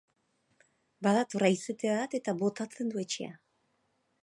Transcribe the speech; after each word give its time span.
Badator 1.07 1.45
haizete 1.49 1.93
bat 1.99 2.17
eta 2.21 2.35
botatzen 2.41 2.91
du 2.95 3.05
etxea. 3.07 3.39